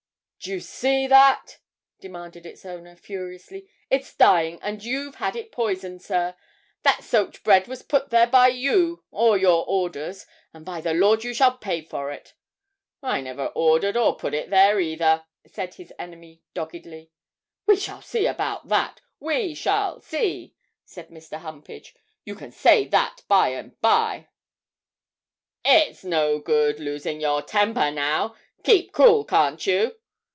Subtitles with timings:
[0.43, 1.59] 'Do you see that?'
[1.99, 6.35] demanded its owner, furiously; 'it's dying, and you've had it poisoned, sir;
[6.81, 11.23] that soaked bread was put there by you or your orders and, by the Lord,
[11.23, 12.33] you shall pay for it!'
[13.03, 17.11] 'I never ordered or put it there either,' said his enemy doggedly.
[17.67, 21.37] 'We shall see about that we shall see,' said Mr.
[21.39, 21.93] Humpage;
[22.25, 24.27] 'you can say that by and by.'
[25.63, 29.95] 'It's no good losing your temper, now keep cool, can't you?'